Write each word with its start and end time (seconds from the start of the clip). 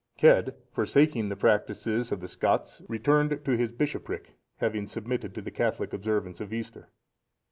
Cedd, 0.19 0.55
forsaking 0.73 1.29
the 1.29 1.35
practices 1.35 2.11
of 2.11 2.21
the 2.21 2.27
Scots, 2.27 2.81
returned 2.89 3.45
to 3.45 3.51
his 3.51 3.71
bishopric, 3.71 4.33
having 4.57 4.87
submitted 4.87 5.35
to 5.35 5.43
the 5.43 5.51
Catholic 5.51 5.93
observance 5.93 6.41
of 6.41 6.51
Easter. 6.51 6.89